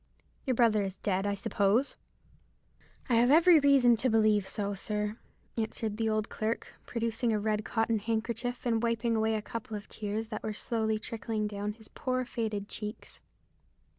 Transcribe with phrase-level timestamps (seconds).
[0.47, 1.95] Your brother is dead, I suppose."
[3.07, 5.19] "I have every reason to believe so, sir,"
[5.55, 9.87] answered the old clerk, producing a red cotton handkerchief and wiping away a couple of
[9.87, 13.21] tears that were slowly trickling down his poor faded cheeks.